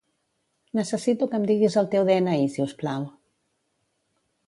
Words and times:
Necessito 0.79 1.27
que 1.33 1.39
em 1.41 1.45
diguis 1.53 1.77
el 1.83 1.91
teu 1.93 2.09
de-ena-i, 2.09 2.51
si 2.57 2.67
us 2.69 2.77
plau. 2.83 3.07